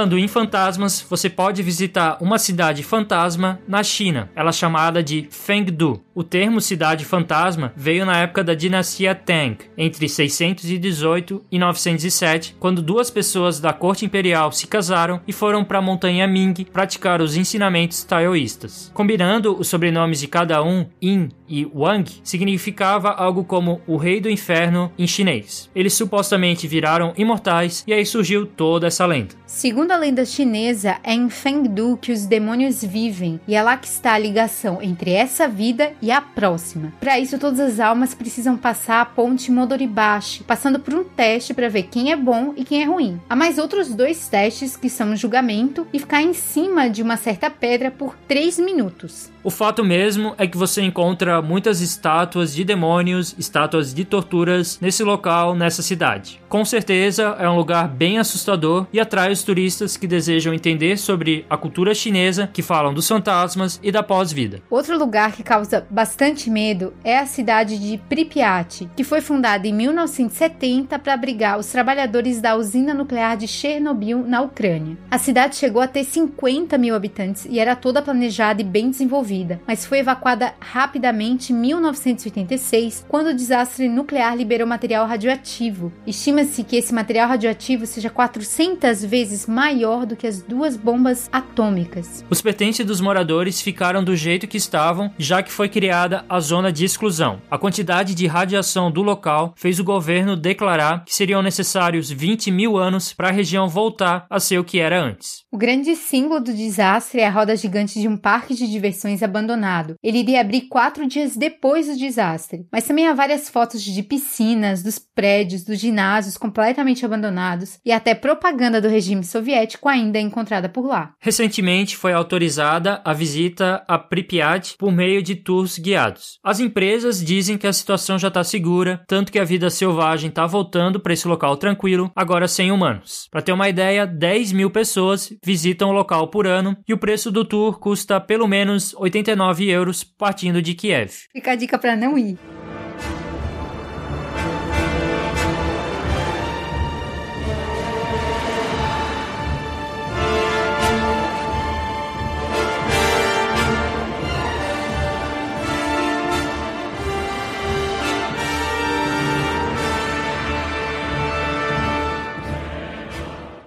[0.00, 4.30] Falando em fantasmas, você pode visitar uma cidade fantasma na China.
[4.34, 6.02] Ela é chamada de Fengdu.
[6.14, 12.80] O termo cidade fantasma veio na época da dinastia Tang, entre 618 e 907, quando
[12.80, 17.36] duas pessoas da corte imperial se casaram e foram para a montanha Ming praticar os
[17.36, 18.90] ensinamentos taoístas.
[18.94, 24.30] Combinando os sobrenomes de cada um, Yin e Wang, significava algo como o rei do
[24.30, 25.68] inferno em chinês.
[25.74, 29.34] Eles supostamente viraram imortais e aí surgiu toda essa lenda.
[29.46, 33.88] Segundo a lenda chinesa, é em Fengdu que os demônios vivem e é lá que
[33.88, 36.92] está a ligação entre essa vida e a próxima.
[37.00, 41.68] Para isso, todas as almas precisam passar a ponte Modoribashi, passando por um teste para
[41.68, 43.20] ver quem é bom e quem é ruim.
[43.28, 47.50] Há mais outros dois testes que são julgamento e ficar em cima de uma certa
[47.50, 49.30] pedra por 3 minutos.
[49.42, 55.02] O fato mesmo é que você encontra muitas estátuas de demônios, estátuas de torturas nesse
[55.02, 56.38] local, nessa cidade.
[56.46, 61.46] Com certeza é um lugar bem assustador e atrai os turistas que desejam entender sobre
[61.48, 64.60] a cultura chinesa, que falam dos fantasmas e da pós-vida.
[64.68, 69.72] Outro lugar que causa bastante medo é a cidade de Pripyat, que foi fundada em
[69.72, 74.98] 1970 para abrigar os trabalhadores da usina nuclear de Chernobyl na Ucrânia.
[75.10, 79.29] A cidade chegou a ter 50 mil habitantes e era toda planejada e bem desenvolvida
[79.30, 85.92] vida, mas foi evacuada rapidamente em 1986, quando o desastre nuclear liberou material radioativo.
[86.04, 92.24] Estima-se que esse material radioativo seja 400 vezes maior do que as duas bombas atômicas.
[92.28, 96.72] Os pertences dos moradores ficaram do jeito que estavam, já que foi criada a zona
[96.72, 97.40] de exclusão.
[97.48, 102.76] A quantidade de radiação do local fez o governo declarar que seriam necessários 20 mil
[102.76, 105.44] anos para a região voltar a ser o que era antes.
[105.52, 109.94] O grande símbolo do desastre é a roda gigante de um parque de diversões abandonado.
[110.02, 112.66] Ele iria abrir quatro dias depois do desastre.
[112.72, 118.14] Mas também há várias fotos de piscinas, dos prédios, dos ginásios completamente abandonados e até
[118.14, 121.12] propaganda do regime soviético ainda encontrada por lá.
[121.20, 126.38] Recentemente foi autorizada a visita a Pripyat por meio de tours guiados.
[126.42, 130.46] As empresas dizem que a situação já está segura, tanto que a vida selvagem está
[130.46, 133.28] voltando para esse local tranquilo, agora sem humanos.
[133.30, 137.30] Para ter uma ideia, 10 mil pessoas visitam o local por ano e o preço
[137.30, 141.10] do tour custa pelo menos 89 euros partindo de Kiev.
[141.32, 142.38] Fica a dica para não ir.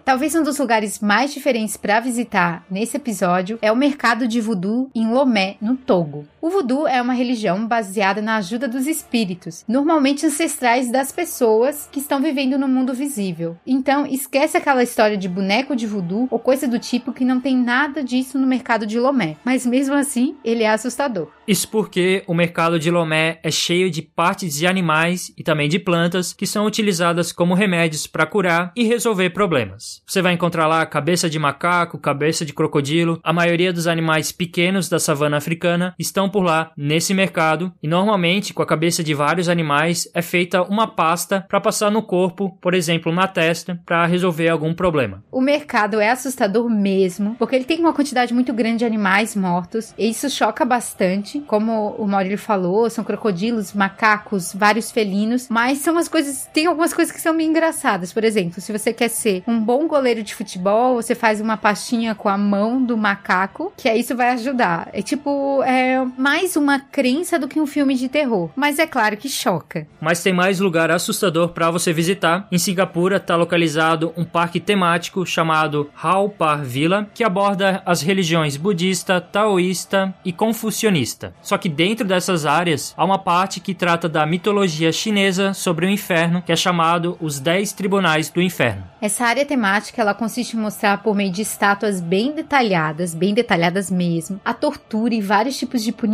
[0.05, 4.91] Talvez um dos lugares mais diferentes para visitar nesse episódio é o mercado de voodoo
[4.93, 6.27] em Lomé, no Togo.
[6.43, 11.99] O voodoo é uma religião baseada na ajuda dos espíritos, normalmente ancestrais das pessoas que
[11.99, 13.55] estão vivendo no mundo visível.
[13.65, 17.55] Então, esquece aquela história de boneco de voodoo ou coisa do tipo que não tem
[17.55, 21.29] nada disso no mercado de Lomé, mas mesmo assim, ele é assustador.
[21.47, 25.79] Isso porque o mercado de Lomé é cheio de partes de animais e também de
[25.79, 30.01] plantas que são utilizadas como remédios para curar e resolver problemas.
[30.05, 33.19] Você vai encontrar lá cabeça de macaco, cabeça de crocodilo.
[33.23, 38.53] A maioria dos animais pequenos da savana africana estão por lá nesse mercado e normalmente
[38.53, 42.73] com a cabeça de vários animais é feita uma pasta para passar no corpo, por
[42.73, 45.23] exemplo, na testa, para resolver algum problema.
[45.31, 49.93] O mercado é assustador mesmo, porque ele tem uma quantidade muito grande de animais mortos,
[49.97, 55.97] e isso choca bastante, como o Maurílio falou, são crocodilos, macacos, vários felinos, mas são
[55.97, 58.11] as coisas, tem algumas coisas que são meio engraçadas.
[58.11, 62.15] Por exemplo, se você quer ser um bom goleiro de futebol, você faz uma pastinha
[62.15, 64.89] com a mão do macaco, que aí isso vai ajudar.
[64.91, 69.17] É tipo, é mais uma crença do que um filme de terror, mas é claro
[69.17, 69.85] que choca.
[69.99, 72.47] Mas tem mais lugar assustador para você visitar.
[72.49, 78.55] Em Singapura está localizado um parque temático chamado Hao Par Villa, que aborda as religiões
[78.55, 81.35] budista, taoísta e confucionista.
[81.41, 85.89] Só que dentro dessas áreas há uma parte que trata da mitologia chinesa sobre o
[85.89, 88.85] inferno, que é chamado os Dez Tribunais do Inferno.
[89.01, 93.91] Essa área temática ela consiste em mostrar por meio de estátuas bem detalhadas, bem detalhadas
[93.91, 96.12] mesmo, a tortura e vários tipos de punição.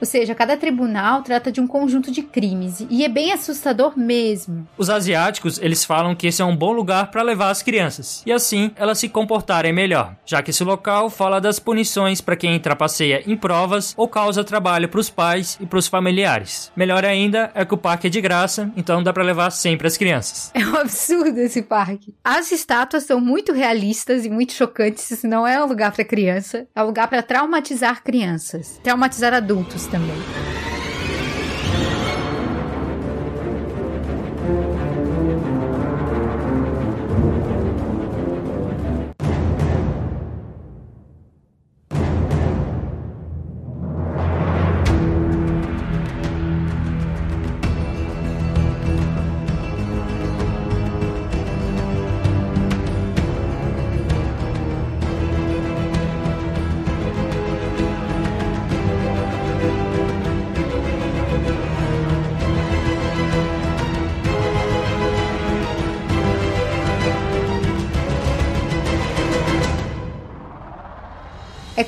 [0.00, 4.66] Ou seja, cada tribunal trata de um conjunto de crimes e é bem assustador mesmo.
[4.76, 8.32] Os asiáticos, eles falam que esse é um bom lugar para levar as crianças e
[8.32, 13.22] assim elas se comportarem melhor, já que esse local fala das punições para quem trapaceia
[13.26, 16.70] em provas ou causa trabalho para os pais e para os familiares.
[16.76, 19.96] Melhor ainda é que o parque é de graça, então dá para levar sempre as
[19.96, 20.52] crianças.
[20.64, 22.14] É um absurdo esse parque.
[22.24, 25.10] As estátuas são muito realistas e muito chocantes.
[25.10, 29.86] Isso não é um lugar para criança, é um lugar para traumatizar crianças, traumatizar adultos
[29.86, 30.53] também.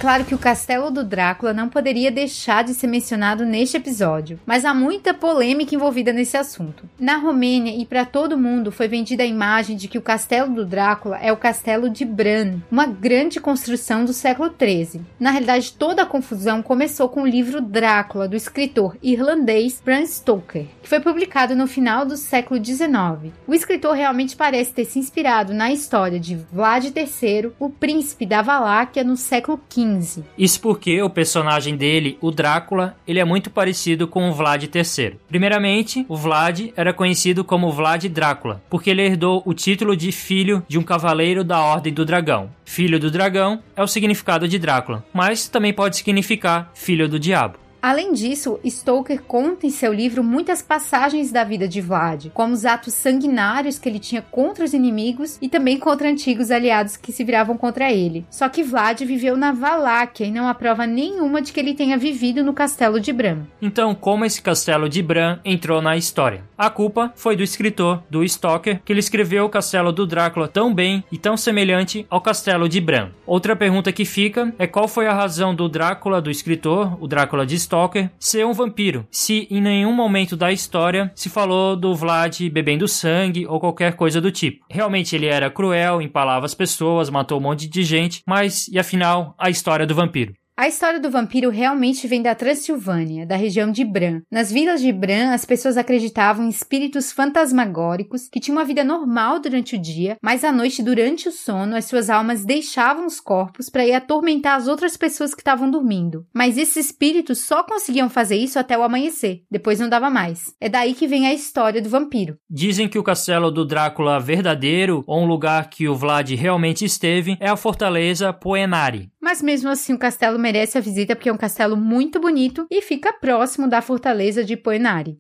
[0.07, 4.65] Claro que o castelo do Drácula não poderia deixar de ser mencionado neste episódio, mas
[4.65, 6.89] há muita polêmica envolvida nesse assunto.
[6.97, 10.65] Na Romênia e para todo mundo foi vendida a imagem de que o castelo do
[10.65, 15.01] Drácula é o castelo de Bran, uma grande construção do século XIII.
[15.19, 20.67] Na realidade, toda a confusão começou com o livro Drácula do escritor irlandês Bram Stoker,
[20.85, 23.35] que foi publicado no final do século XIX.
[23.45, 28.41] O escritor realmente parece ter se inspirado na história de Vlad III, o príncipe da
[28.41, 30.23] Valáquia no século XV XV.
[30.37, 35.17] Isso porque o personagem dele, o Drácula, ele é muito parecido com o Vlad III.
[35.29, 40.63] Primeiramente, o Vlad era conhecido como Vlad Drácula, porque ele herdou o título de filho
[40.69, 42.51] de um cavaleiro da Ordem do Dragão.
[42.65, 47.66] Filho do Dragão é o significado de Drácula, mas também pode significar filho do diabo.
[47.81, 52.65] Além disso, Stoker conta em seu livro muitas passagens da vida de Vlad, como os
[52.65, 57.23] atos sanguinários que ele tinha contra os inimigos e também contra antigos aliados que se
[57.23, 58.27] viravam contra ele.
[58.31, 61.97] Só que Vlad viveu na Valáquia e não há prova nenhuma de que ele tenha
[61.97, 63.45] vivido no castelo de Bran.
[63.63, 66.43] Então, como esse castelo de Bran entrou na história?
[66.59, 70.75] A culpa foi do escritor, do Stoker, que ele escreveu o castelo do Drácula tão
[70.75, 73.11] bem e tão semelhante ao castelo de Bran.
[73.27, 77.47] Outra pergunta que fica é qual foi a razão do Drácula, do escritor, o Drácula
[77.47, 77.76] de Stoker,
[78.19, 83.47] Ser um vampiro, se em nenhum momento da história se falou do Vlad bebendo sangue
[83.47, 84.65] ou qualquer coisa do tipo.
[84.71, 89.35] Realmente ele era cruel, empalava as pessoas, matou um monte de gente, mas e afinal
[89.39, 90.35] a história do vampiro?
[90.59, 94.23] A história do vampiro realmente vem da Transilvânia, da região de Bran.
[94.33, 99.39] Nas vilas de Bran, as pessoas acreditavam em espíritos fantasmagóricos que tinham uma vida normal
[99.39, 103.69] durante o dia, mas à noite, durante o sono, as suas almas deixavam os corpos
[103.69, 106.25] para ir atormentar as outras pessoas que estavam dormindo.
[106.35, 110.55] Mas esses espíritos só conseguiam fazer isso até o amanhecer, depois não dava mais.
[110.59, 112.39] É daí que vem a história do vampiro.
[112.49, 117.37] Dizem que o castelo do Drácula verdadeiro, ou um lugar que o Vlad realmente esteve,
[117.41, 119.11] é a fortaleza Poenari.
[119.27, 122.81] Mas mesmo assim, o castelo merece a visita porque é um castelo muito bonito e
[122.81, 125.19] fica próximo da fortaleza de Poenari.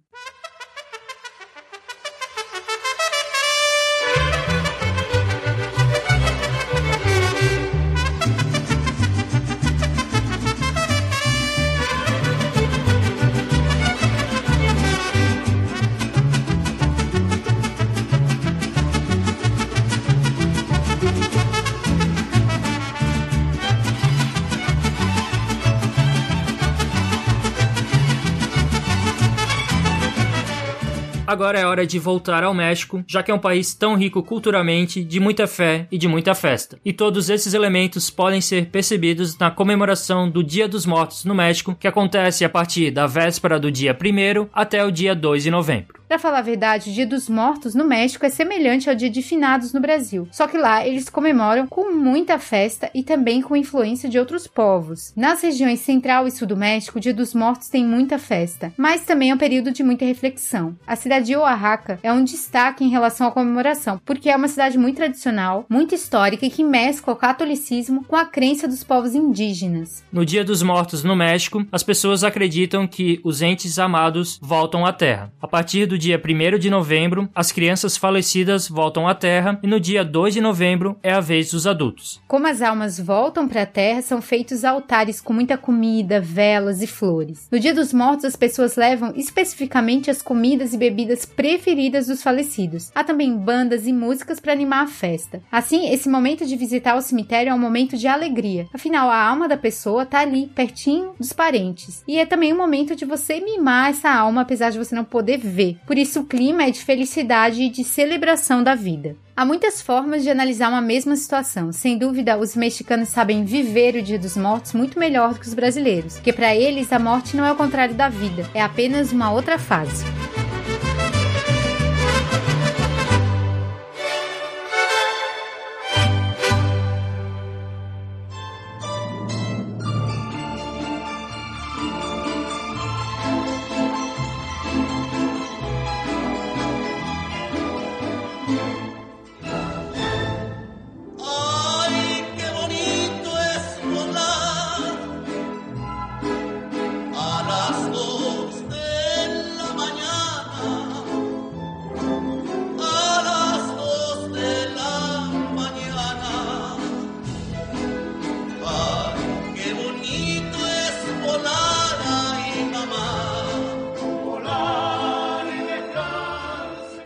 [31.36, 35.04] Agora é hora de voltar ao México, já que é um país tão rico culturalmente,
[35.04, 36.78] de muita fé e de muita festa.
[36.82, 41.76] E todos esses elementos podem ser percebidos na comemoração do Dia dos Mortos no México,
[41.78, 45.95] que acontece a partir da véspera do dia 1 até o dia 2 de novembro.
[46.08, 49.22] Para falar a verdade, o Dia dos Mortos no México é semelhante ao Dia de
[49.22, 54.08] Finados no Brasil, só que lá eles comemoram com muita festa e também com influência
[54.08, 55.12] de outros povos.
[55.16, 59.04] Nas regiões central e sul do México, o Dia dos Mortos tem muita festa, mas
[59.04, 60.76] também é um período de muita reflexão.
[60.86, 64.78] A cidade de Oaxaca é um destaque em relação à comemoração, porque é uma cidade
[64.78, 70.04] muito tradicional, muito histórica e que mescla o catolicismo com a crença dos povos indígenas.
[70.12, 74.92] No Dia dos Mortos no México, as pessoas acreditam que os entes amados voltam à
[74.92, 75.32] Terra.
[75.42, 79.66] A partir do do dia 1 de novembro, as crianças falecidas voltam à Terra e
[79.66, 82.20] no dia 2 de novembro é a vez dos adultos.
[82.28, 86.86] Como as almas voltam para a Terra, são feitos altares com muita comida, velas e
[86.86, 87.48] flores.
[87.50, 92.92] No Dia dos Mortos, as pessoas levam especificamente as comidas e bebidas preferidas dos falecidos.
[92.94, 95.40] Há também bandas e músicas para animar a festa.
[95.50, 98.66] Assim, esse momento de visitar o cemitério é um momento de alegria.
[98.74, 102.04] Afinal, a alma da pessoa está ali, pertinho dos parentes.
[102.06, 105.38] E é também um momento de você mimar essa alma, apesar de você não poder
[105.38, 105.78] ver.
[105.86, 109.16] Por isso, o clima é de felicidade e de celebração da vida.
[109.36, 111.70] Há muitas formas de analisar uma mesma situação.
[111.72, 115.54] Sem dúvida, os mexicanos sabem viver o Dia dos Mortos muito melhor do que os
[115.54, 119.30] brasileiros, porque para eles a morte não é o contrário da vida, é apenas uma
[119.30, 120.04] outra fase.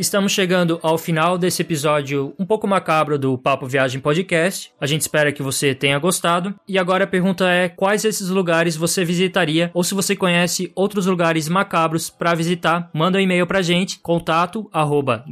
[0.00, 4.72] Estamos chegando ao final desse episódio um pouco macabro do Papo Viagem Podcast.
[4.80, 6.54] A gente espera que você tenha gostado.
[6.66, 9.70] E agora a pergunta é: quais esses lugares você visitaria?
[9.74, 14.70] Ou se você conhece outros lugares macabros para visitar, manda um e-mail pra gente, contato
[14.72, 15.22] arroba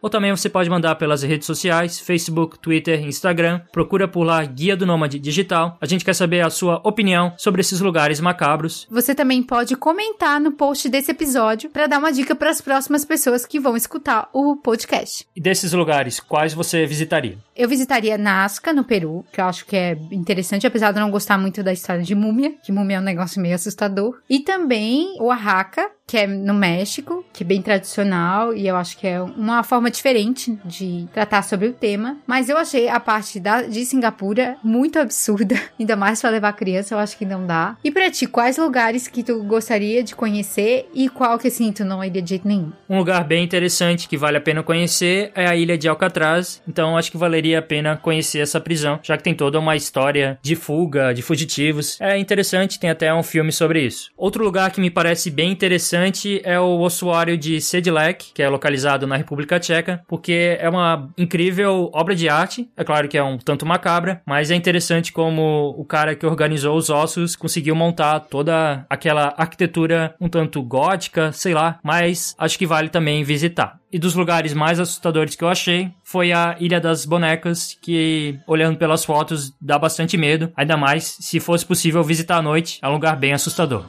[0.00, 3.60] ou também você pode mandar pelas redes sociais, Facebook, Twitter, Instagram.
[3.70, 5.76] Procura por lá Guia do Nômade Digital.
[5.82, 8.86] A gente quer saber a sua opinião sobre esses lugares macabros.
[8.90, 13.04] Você também pode comentar no post desse episódio para dar uma dica para as próximas
[13.04, 15.26] pessoas que vão escutar o podcast.
[15.34, 17.36] E desses lugares, quais você visitaria?
[17.56, 21.10] Eu visitaria Nazca, no Peru, que eu acho que é interessante, apesar de eu não
[21.10, 24.20] gostar muito da história de múmia, que múmia é um negócio meio assustador.
[24.30, 29.06] E também Oaxaca, que é no México, que é bem tradicional e eu acho que
[29.06, 32.16] é uma forma diferente de tratar sobre o tema.
[32.26, 36.96] Mas eu achei a parte da, de Singapura muito absurda, ainda mais para levar criança,
[36.96, 37.76] eu acho que não dá.
[37.84, 41.84] E para ti, quais lugares que tu gostaria de conhecer e qual que assim tu
[41.84, 42.72] não iria de jeito nenhum?
[42.88, 46.98] Um lugar bem interessante que vale a pena conhecer é a ilha de Alcatraz, então
[46.98, 50.56] acho que valeria a pena conhecer essa prisão, já que tem toda uma história de
[50.56, 52.00] fuga, de fugitivos.
[52.00, 54.10] É interessante, tem até um filme sobre isso.
[54.16, 58.48] Outro lugar que me parece bem interessante interessante é o ossuário de Sedlec, que é
[58.48, 62.68] localizado na República Tcheca, porque é uma incrível obra de arte.
[62.76, 66.76] É claro que é um tanto macabra, mas é interessante como o cara que organizou
[66.76, 72.66] os ossos conseguiu montar toda aquela arquitetura um tanto gótica, sei lá, mas acho que
[72.66, 73.78] vale também visitar.
[73.92, 78.78] E dos lugares mais assustadores que eu achei foi a Ilha das Bonecas, que olhando
[78.78, 82.92] pelas fotos dá bastante medo, ainda mais se fosse possível visitar à noite, é um
[82.92, 83.84] lugar bem assustador.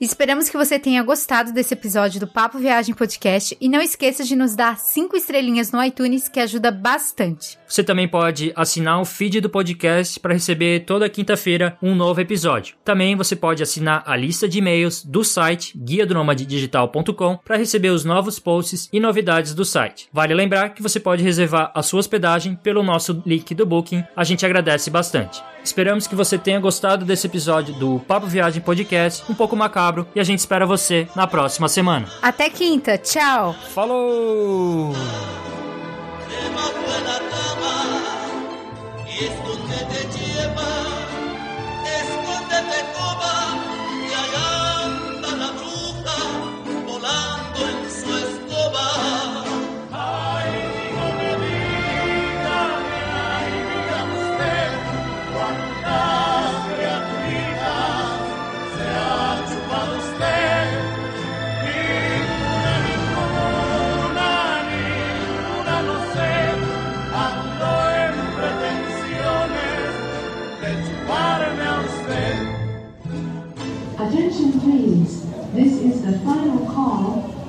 [0.00, 4.36] Esperamos que você tenha gostado desse episódio do Papo Viagem Podcast e não esqueça de
[4.36, 7.58] nos dar cinco estrelinhas no iTunes que ajuda bastante.
[7.66, 12.76] Você também pode assinar o feed do podcast para receber toda quinta-feira um novo episódio.
[12.84, 17.90] Também você pode assinar a lista de e-mails do site guia do digital.com para receber
[17.90, 20.08] os novos posts e novidades do site.
[20.12, 24.04] Vale lembrar que você pode reservar a sua hospedagem pelo nosso link do Booking.
[24.14, 25.42] A gente agradece bastante.
[25.62, 30.20] Esperamos que você tenha gostado desse episódio do Papo Viagem Podcast, um pouco macabro, e
[30.20, 32.06] a gente espera você na próxima semana.
[32.22, 33.54] Até quinta, tchau!
[33.74, 34.92] Falou!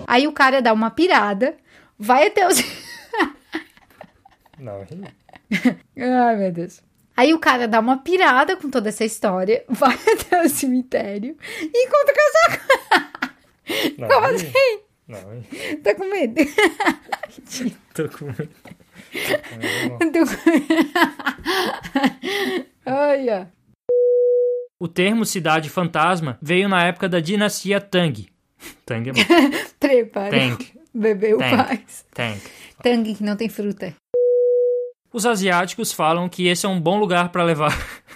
[0.07, 1.55] Aí o cara dá uma pirada,
[1.97, 2.61] vai até os.
[4.57, 4.83] Não,
[5.97, 6.81] Ai, meu Deus.
[7.15, 11.85] Aí o cara dá uma pirada com toda essa história, vai até o cemitério e
[11.85, 13.35] encontra o casaco.
[13.97, 14.07] não.
[14.07, 14.79] Como assim?
[15.07, 15.19] Não,
[15.83, 16.35] Tá com medo?
[17.93, 18.49] tô com medo.
[20.13, 20.37] Tô com...
[22.85, 23.51] Olha.
[24.81, 28.29] O termo cidade fantasma veio na época da dinastia Tang.
[28.85, 29.19] Tang é bom.
[29.77, 30.29] Trepa.
[30.29, 30.73] Tang.
[30.93, 31.57] Bebeu Tang.
[31.57, 32.05] paz.
[32.13, 32.41] Tang.
[32.81, 33.93] Tangue que não tem fruta.
[35.11, 37.77] Os asiáticos falam que esse é um bom lugar para levar.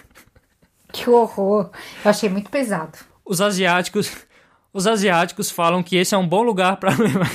[0.90, 1.72] Que horror.
[2.04, 2.96] Eu achei muito pesado.
[3.24, 4.12] Os asiáticos,
[4.72, 7.28] os asiáticos falam que esse é um bom lugar para levar.